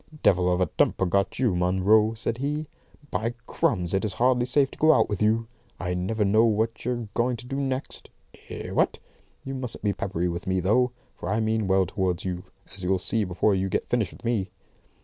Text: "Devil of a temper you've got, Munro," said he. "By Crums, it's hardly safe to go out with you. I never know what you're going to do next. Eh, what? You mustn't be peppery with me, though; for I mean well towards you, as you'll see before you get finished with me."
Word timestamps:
"Devil 0.23 0.51
of 0.51 0.59
a 0.59 0.65
temper 0.65 1.05
you've 1.05 1.11
got, 1.11 1.39
Munro," 1.39 2.15
said 2.15 2.39
he. 2.39 2.65
"By 3.11 3.35
Crums, 3.47 3.93
it's 3.93 4.13
hardly 4.13 4.47
safe 4.47 4.71
to 4.71 4.77
go 4.79 4.91
out 4.93 5.07
with 5.07 5.21
you. 5.21 5.45
I 5.79 5.93
never 5.93 6.25
know 6.25 6.43
what 6.43 6.83
you're 6.83 7.07
going 7.13 7.37
to 7.37 7.45
do 7.45 7.57
next. 7.57 8.09
Eh, 8.49 8.71
what? 8.71 8.97
You 9.45 9.53
mustn't 9.53 9.83
be 9.83 9.93
peppery 9.93 10.27
with 10.27 10.47
me, 10.47 10.59
though; 10.59 10.89
for 11.15 11.29
I 11.29 11.39
mean 11.39 11.67
well 11.67 11.85
towards 11.85 12.25
you, 12.25 12.45
as 12.73 12.83
you'll 12.83 12.97
see 12.97 13.23
before 13.25 13.53
you 13.53 13.69
get 13.69 13.89
finished 13.89 14.13
with 14.13 14.25
me." 14.25 14.49